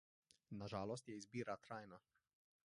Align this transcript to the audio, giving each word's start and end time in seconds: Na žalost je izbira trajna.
Na 0.61 0.67
žalost 0.73 1.09
je 1.11 1.15
izbira 1.19 1.57
trajna. 1.67 2.01